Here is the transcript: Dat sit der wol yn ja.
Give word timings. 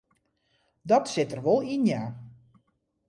Dat 0.89 1.05
sit 1.13 1.29
der 1.31 1.41
wol 1.45 1.61
yn 1.75 1.83
ja. 1.91 2.03